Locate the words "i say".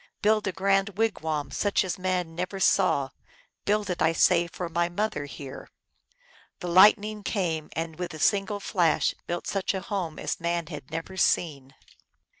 4.01-4.41